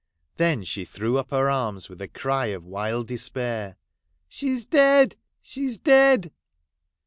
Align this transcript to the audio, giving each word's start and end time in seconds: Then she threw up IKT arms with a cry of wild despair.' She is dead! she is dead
Then 0.37 0.63
she 0.63 0.83
threw 0.83 1.19
up 1.19 1.29
IKT 1.29 1.53
arms 1.53 1.87
with 1.87 2.01
a 2.01 2.07
cry 2.07 2.47
of 2.47 2.65
wild 2.65 3.05
despair.' 3.05 3.77
She 4.27 4.49
is 4.49 4.65
dead! 4.65 5.15
she 5.43 5.65
is 5.65 5.77
dead 5.77 6.33